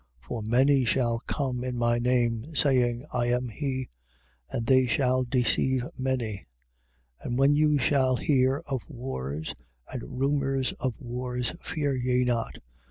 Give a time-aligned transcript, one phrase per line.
[0.23, 0.27] 13:6.
[0.27, 3.87] For many shall come in my name saying, I am he:
[4.49, 6.47] and they shall deceive many.
[7.21, 7.27] 13:7.
[7.27, 9.53] And when you shall hear of wars
[9.93, 12.57] and rumours of wars, fear ye not.